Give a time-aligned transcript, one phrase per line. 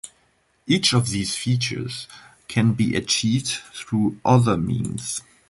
[0.65, 2.07] Each of these features
[2.47, 5.21] can be achieved through other means.